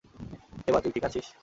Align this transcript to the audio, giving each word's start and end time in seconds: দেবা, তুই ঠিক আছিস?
দেবা, 0.67 0.79
তুই 0.81 0.91
ঠিক 0.91 1.03
আছিস? 1.05 1.25